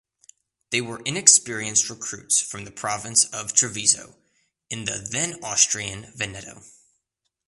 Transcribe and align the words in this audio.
They 0.71 0.81
were 0.81 1.03
inexperienced 1.05 1.87
recruits 1.87 2.41
from 2.41 2.65
the 2.65 2.71
province 2.71 3.25
of 3.25 3.53
Treviso 3.53 4.15
in 4.67 4.85
the 4.85 4.93
then 4.97 5.35
Austrian 5.43 6.11
Veneto. 6.15 6.63